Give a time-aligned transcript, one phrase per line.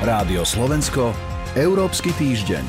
[0.00, 1.12] Rádio Slovensko,
[1.52, 2.64] Európsky týždeň.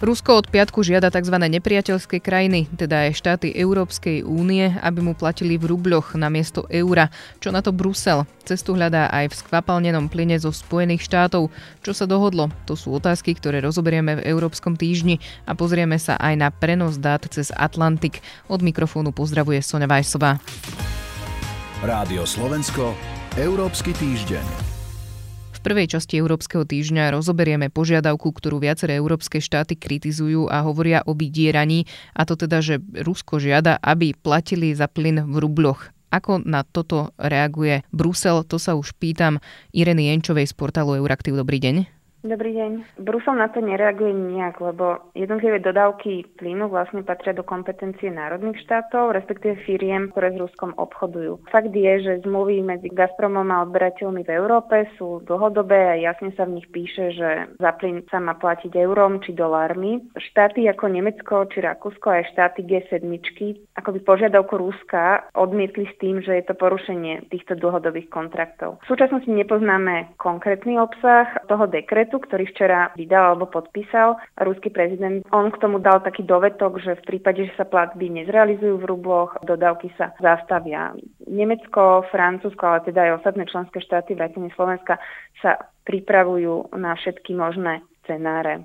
[0.00, 1.36] Rusko od piatku žiada tzv.
[1.36, 7.12] nepriateľské krajiny, teda aj štáty Európskej únie, aby mu platili v rubľoch namiesto eura.
[7.44, 8.24] Čo na to Brusel?
[8.48, 11.52] Cestu hľadá aj v skvapalnenom plyne zo Spojených štátov.
[11.84, 12.48] Čo sa dohodlo?
[12.64, 17.20] To sú otázky, ktoré rozoberieme v Európskom týždni a pozrieme sa aj na prenos dát
[17.28, 18.24] cez Atlantik.
[18.48, 20.40] Od mikrofónu pozdravuje Sonja Vajsová.
[21.84, 22.96] Rádio Slovensko,
[23.36, 24.69] Európsky týždeň.
[25.60, 31.12] V prvej časti Európskeho týždňa rozoberieme požiadavku, ktorú viaceré európske štáty kritizujú a hovoria o
[31.12, 31.84] vydieraní,
[32.16, 35.92] a to teda, že Rusko žiada, aby platili za plyn v rubloch.
[36.08, 39.36] Ako na toto reaguje Brusel, to sa už pýtam
[39.76, 41.36] Ireny Jenčovej z portálu Euraktiv.
[41.36, 41.99] Dobrý deň.
[42.20, 43.00] Dobrý deň.
[43.00, 49.16] Brusel na to nereaguje nijak, lebo jednotlivé dodávky plynu vlastne patria do kompetencie národných štátov,
[49.16, 51.40] respektíve firiem, ktoré s Ruskom obchodujú.
[51.48, 56.44] Fakt je, že zmluvy medzi Gazpromom a odberateľmi v Európe sú dlhodobé a jasne sa
[56.44, 60.04] v nich píše, že za plyn sa má platiť eurom či dolármi.
[60.12, 63.00] Štáty ako Nemecko či Rakúsko aj štáty G7
[63.80, 68.82] akoby požiadavku Ruska odmietli s tým, že je to porušenie týchto dlhodobých kontraktov.
[68.84, 75.22] V súčasnosti nepoznáme konkrétny obsah toho dekretu, dekretu, ktorý včera vydal alebo podpísal ruský prezident.
[75.30, 79.38] On k tomu dal taký dovetok, že v prípade, že sa platby nezrealizujú v rubloch,
[79.46, 80.90] dodávky sa zastavia.
[81.30, 84.98] Nemecko, Francúzsko, ale teda aj ostatné členské štáty, vrátane Slovenska,
[85.38, 88.58] sa pripravujú na všetky možné scenáre.
[88.58, 88.62] E,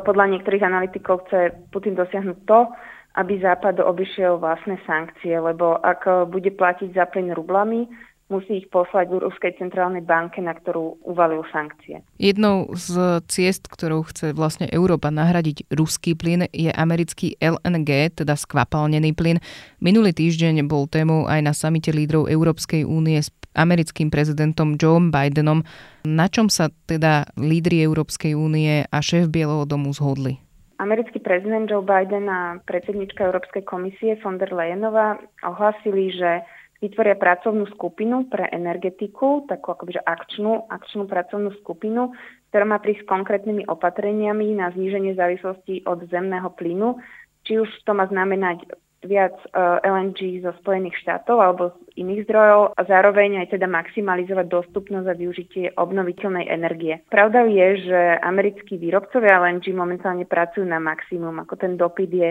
[0.00, 2.72] podľa niektorých analytikov chce Putin dosiahnuť to,
[3.20, 7.90] aby Západ obišiel vlastné sankcie, lebo ak bude platiť za plyn rublami,
[8.30, 12.00] musí ich poslať v Ruskej centrálnej banke, na ktorú uvalil sankcie.
[12.16, 19.12] Jednou z ciest, ktorou chce vlastne Európa nahradiť ruský plyn, je americký LNG, teda skvapalnený
[19.12, 19.42] plyn.
[19.82, 25.66] Minulý týždeň bol témou aj na samite lídrov Európskej únie s americkým prezidentom Joe Bidenom.
[26.06, 30.38] Na čom sa teda lídry Európskej únie a šéf Bieleho domu zhodli?
[30.80, 36.40] Americký prezident Joe Biden a predsednička Európskej komisie von der Leyenová ohlasili, že
[36.80, 42.16] vytvoria pracovnú skupinu pre energetiku, takú akoby akčnú, akčnú pracovnú skupinu,
[42.50, 46.96] ktorá má prísť s konkrétnymi opatreniami na zníženie závislosti od zemného plynu,
[47.44, 48.64] či už to má znamenať
[49.00, 49.48] viac e,
[49.80, 55.16] LNG zo Spojených štátov alebo z iných zdrojov a zároveň aj teda maximalizovať dostupnosť a
[55.16, 57.00] využitie obnoviteľnej energie.
[57.08, 62.30] Pravda je, že americkí výrobcovia LNG momentálne pracujú na maximum, ako ten dopyt je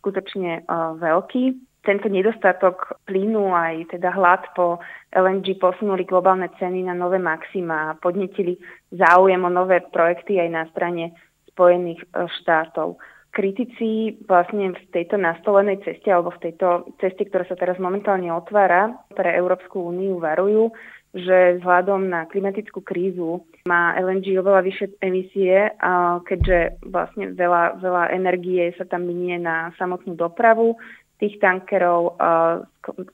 [0.00, 4.80] skutočne uh, veľký tento nedostatok plynu aj teda hlad po
[5.16, 8.60] LNG posunuli globálne ceny na nové maxima a podnetili
[8.92, 11.16] záujem o nové projekty aj na strane
[11.48, 13.00] Spojených e, štátov.
[13.30, 18.90] Kritici vlastne v tejto nastolenej ceste alebo v tejto ceste, ktorá sa teraz momentálne otvára
[19.14, 20.74] pre Európsku úniu, varujú,
[21.10, 25.74] že vzhľadom na klimatickú krízu má LNG oveľa vyššie emisie,
[26.22, 30.78] keďže vlastne veľa, veľa energie sa tam minie na samotnú dopravu,
[31.20, 32.16] tých tankerov,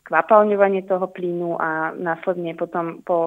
[0.07, 3.19] kvapalňovanie toho plynu a následne potom po,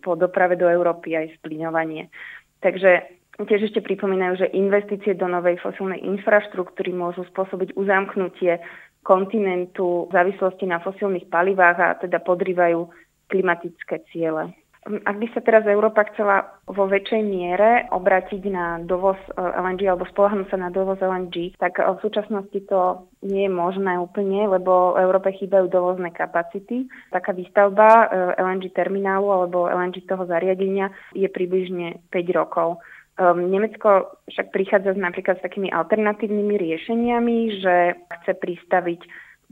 [0.00, 2.08] po doprave do Európy aj splíňovanie.
[2.64, 3.04] Takže
[3.36, 8.58] tiež ešte pripomínajú, že investície do novej fosilnej infraštruktúry môžu spôsobiť uzamknutie
[9.04, 12.88] kontinentu v závislosti na fosilných palivách a teda podrývajú
[13.28, 14.56] klimatické ciele.
[14.88, 20.08] Ak by sa teraz Európa chcela vo väčšej miere obrátiť na dovoz e, LNG alebo
[20.08, 24.96] spolahnúť sa na dovoz LNG, tak e, v súčasnosti to nie je možné úplne, lebo
[24.96, 26.88] v Európe chýbajú dovozné kapacity.
[27.12, 28.06] Taká výstavba e,
[28.40, 32.80] LNG terminálu alebo LNG toho zariadenia je približne 5 rokov.
[33.18, 39.00] Nemecko však prichádza napríklad s takými alternatívnymi riešeniami, že chce pristaviť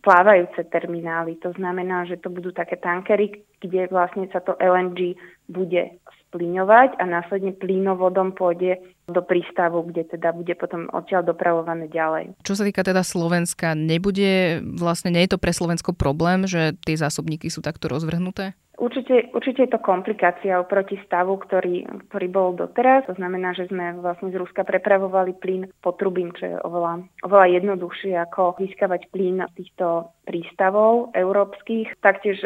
[0.06, 1.34] plávajúce terminály.
[1.42, 5.18] To znamená, že to budú také tankery, kde vlastne sa to LNG
[5.50, 5.98] bude
[6.30, 12.34] splíňovať a následne plynovodom pôjde do prístavu, kde teda bude potom odtiaľ dopravované ďalej.
[12.42, 16.98] Čo sa týka teda Slovenska, nebude vlastne, nie je to pre Slovensko problém, že tie
[16.98, 18.58] zásobníky sú takto rozvrhnuté?
[18.76, 23.08] Určite, určite je to komplikácia oproti stavu, ktorý, ktorý bol doteraz.
[23.08, 28.12] To znamená, že sme vlastne z Ruska prepravovali plyn potrubím, čo je oveľa, oveľa jednoduchšie
[28.28, 31.96] ako získavať plyn týchto prístavov európskych.
[32.04, 32.44] Taktiež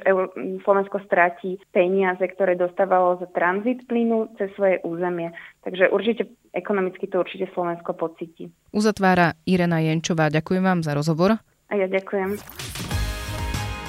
[0.63, 5.35] Slovensko stráti peniaze, ktoré dostávalo za tranzit plynu cez svoje územie.
[5.67, 8.47] Takže určite ekonomicky to určite Slovensko pocíti.
[8.71, 10.31] Uzatvára Irena Jenčová.
[10.31, 11.43] Ďakujem vám za rozhovor.
[11.71, 12.39] A ja ďakujem.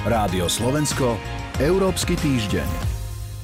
[0.01, 2.65] Rádio Slovensko Európsky týždeň.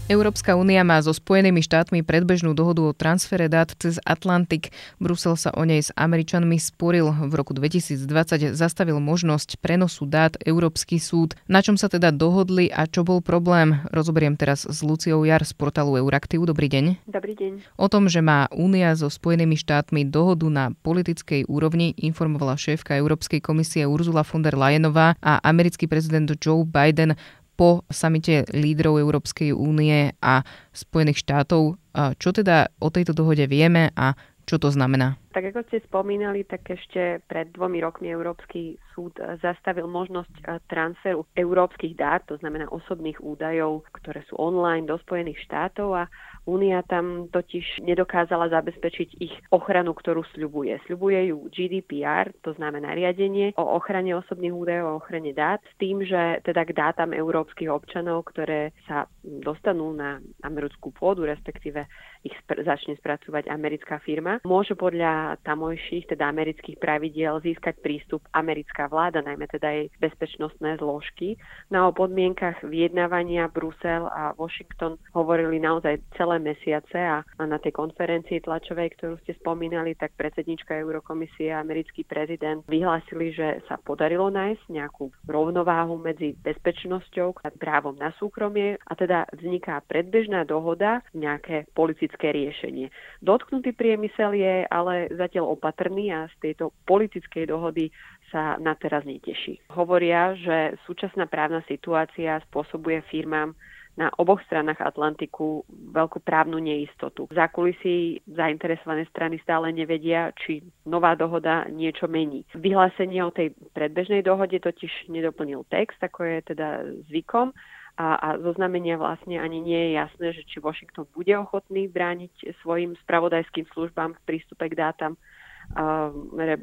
[0.09, 4.73] Európska únia má so Spojenými štátmi predbežnú dohodu o transfere dát cez Atlantik.
[4.97, 7.13] Brusel sa o nej s Američanmi sporil.
[7.13, 11.37] V roku 2020 zastavil možnosť prenosu dát Európsky súd.
[11.45, 13.85] Na čom sa teda dohodli a čo bol problém?
[13.93, 16.41] Rozoberiem teraz s Luciou Jar z portálu Euraktiv.
[16.41, 17.05] Dobrý deň.
[17.05, 17.77] Dobrý deň.
[17.77, 23.45] O tom, že má únia so Spojenými štátmi dohodu na politickej úrovni, informovala šéfka Európskej
[23.45, 27.13] komisie Ursula von der Leyenová a americký prezident Joe Biden
[27.57, 31.81] po samite lídrov Európskej únie a Spojených štátov.
[32.21, 34.13] Čo teda o tejto dohode vieme a
[34.45, 35.17] čo to znamená?
[35.37, 40.33] Tak ako ste spomínali, tak ešte pred dvomi rokmi Európsky súd zastavil možnosť
[40.65, 46.09] transferu európskych dát, to znamená osobných údajov, ktoré sú online do Spojených štátov a
[46.47, 50.79] Únia tam totiž nedokázala zabezpečiť ich ochranu, ktorú sľubuje.
[50.87, 56.07] Sľubuje ju GDPR, to znamená riadenie o ochrane osobných údajov, o ochrane dát, s tým,
[56.07, 61.83] že teda k dátam európskych občanov, ktoré sa dostanú na americkú pôdu, respektíve
[62.23, 69.19] ich začne spracovať americká firma, môže podľa tamojších, teda amerických pravidiel získať prístup americká vláda,
[69.19, 71.35] najmä teda jej bezpečnostné zložky.
[71.73, 77.57] No o podmienkach vyjednávania Brusel a Washington hovorili naozaj celé celé mesiace a, a na
[77.57, 83.79] tej konferencii tlačovej, ktorú ste spomínali, tak predsednička Eurokomisie a americký prezident vyhlásili, že sa
[83.81, 91.01] podarilo nájsť nejakú rovnováhu medzi bezpečnosťou a právom na súkromie a teda vzniká predbežná dohoda,
[91.15, 92.91] nejaké politické riešenie.
[93.23, 97.89] Dotknutý priemysel je ale zatiaľ opatrný a z tejto politickej dohody
[98.29, 99.59] sa na teraz neteší.
[99.73, 103.57] Hovoria, že súčasná právna situácia spôsobuje firmám
[103.97, 107.25] na oboch stranách Atlantiku veľkú právnu neistotu.
[107.25, 112.45] V zákulisí zainteresované strany stále nevedia, či nová dohoda niečo mení.
[112.53, 117.57] Vyhlásenie o tej predbežnej dohode totiž nedoplnil text, ako je teda zvykom,
[117.97, 122.93] a, a zo vlastne ani nie je jasné, že či Washington bude ochotný brániť svojim
[123.01, 125.17] spravodajským službám v prístupe k dátam,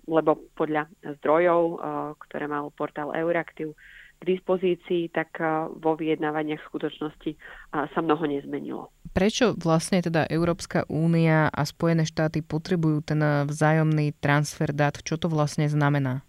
[0.07, 0.87] lebo podľa
[1.19, 1.83] zdrojov,
[2.23, 3.75] ktoré mal portál Euraktiv,
[4.21, 7.31] k dispozícii, tak eh, vo vyjednávaniach v skutočnosti
[7.75, 8.89] sa mnoho nezmenilo.
[9.15, 14.97] Prečo vlastne teda Európska únia a Spojené štáty potrebujú ten eh, vzájomný transfer dát?
[15.03, 16.25] Čo to vlastne znamená?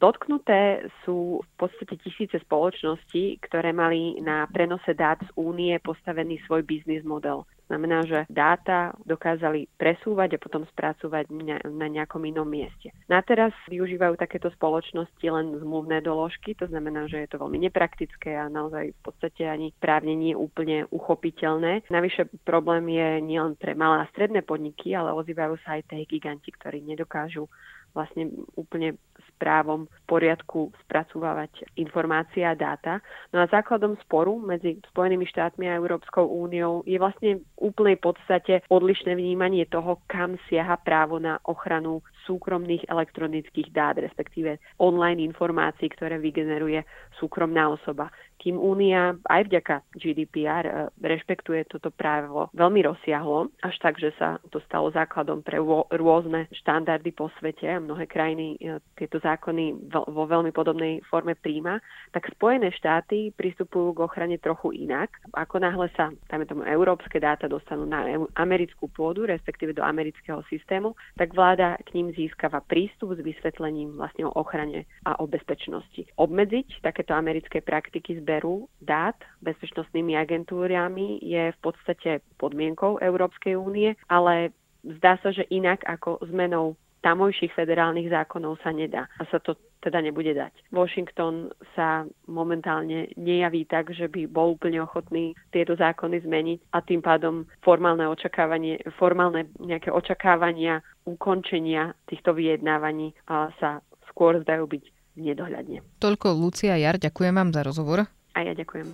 [0.00, 6.64] Dotknuté sú v podstate tisíce spoločností, ktoré mali na prenose dát z únie postavený svoj
[6.64, 7.44] biznis model.
[7.70, 11.30] Znamená, že dáta dokázali presúvať a potom spracovať
[11.70, 12.90] na nejakom inom mieste.
[13.06, 18.34] Na teraz využívajú takéto spoločnosti len zmluvné doložky, to znamená, že je to veľmi nepraktické
[18.34, 21.86] a naozaj v podstate ani právne nie úplne uchopiteľné.
[21.86, 26.50] Navyše problém je nielen pre malé a stredné podniky, ale ozývajú sa aj tie giganti,
[26.50, 27.46] ktorí nedokážu
[27.94, 33.00] vlastne úplne s právom v poriadku spracovávať informácie a dáta.
[33.32, 39.12] No a základom sporu medzi Spojenými štátmi a Európskou úniou je vlastne úplnej podstate odlišné
[39.14, 46.82] vnímanie toho, kam siaha právo na ochranu súkromných elektronických dát, respektíve online informácií, ktoré vygeneruje
[47.20, 48.08] súkromná osoba
[48.40, 54.40] kým Únia aj vďaka GDPR e, rešpektuje toto právo veľmi rozsiahlo, až tak, že sa
[54.48, 55.60] to stalo základom pre
[55.92, 61.76] rôzne štandardy po svete a mnohé krajiny e, tieto zákony vo veľmi podobnej forme príjma,
[62.16, 65.12] tak Spojené štáty pristupujú k ochrane trochu inak.
[65.36, 68.06] Ako náhle sa, dajme tomu, európske dáta dostanú na
[68.38, 74.30] americkú pôdu, respektíve do amerického systému, tak vláda k ním získava prístup s vysvetlením vlastne
[74.30, 76.06] o ochrane a o bezpečnosti.
[76.14, 84.54] Obmedziť takéto americké praktiky zberu dát bezpečnostnými agentúrami je v podstate podmienkou Európskej únie, ale
[84.86, 89.08] zdá sa, že inak ako zmenou tamojších federálnych zákonov sa nedá.
[89.20, 90.52] A sa to teda nebude dať.
[90.68, 97.00] Washington sa momentálne nejaví tak, že by bol úplne ochotný tieto zákony zmeniť a tým
[97.00, 103.16] pádom formálne očakávanie, formálne nejaké očakávania ukončenia týchto vyjednávaní
[103.56, 103.80] sa
[104.12, 104.84] skôr zdajú byť
[105.16, 105.80] nedohľadne.
[105.96, 108.04] Toľko Lucia Jar, ďakujem vám za rozhovor.
[108.36, 108.92] A ja ďakujem.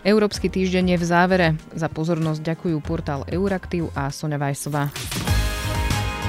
[0.00, 1.46] Európsky týždeň je v závere.
[1.76, 4.88] Za pozornosť ďakujú portál Euraktiv a Sonja Vajsová.